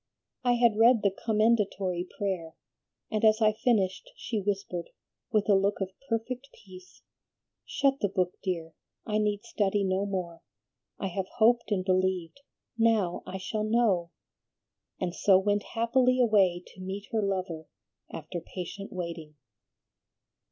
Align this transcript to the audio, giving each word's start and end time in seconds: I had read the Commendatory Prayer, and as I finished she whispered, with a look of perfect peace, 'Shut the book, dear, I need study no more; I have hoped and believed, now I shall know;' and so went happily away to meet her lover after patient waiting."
I 0.43 0.53
had 0.53 0.79
read 0.79 1.03
the 1.03 1.11
Commendatory 1.23 2.07
Prayer, 2.17 2.55
and 3.11 3.23
as 3.23 3.39
I 3.39 3.51
finished 3.53 4.09
she 4.17 4.41
whispered, 4.41 4.89
with 5.31 5.47
a 5.47 5.53
look 5.53 5.79
of 5.79 5.91
perfect 6.09 6.49
peace, 6.55 7.03
'Shut 7.67 7.99
the 7.99 8.09
book, 8.09 8.33
dear, 8.43 8.73
I 9.05 9.19
need 9.19 9.43
study 9.45 9.83
no 9.83 10.07
more; 10.07 10.41
I 10.97 11.05
have 11.09 11.27
hoped 11.37 11.69
and 11.71 11.85
believed, 11.85 12.39
now 12.79 13.21
I 13.27 13.37
shall 13.37 13.63
know;' 13.63 14.09
and 14.99 15.13
so 15.13 15.37
went 15.37 15.61
happily 15.77 16.19
away 16.19 16.63
to 16.65 16.81
meet 16.81 17.09
her 17.11 17.21
lover 17.21 17.67
after 18.11 18.41
patient 18.41 18.91
waiting." 18.91 19.35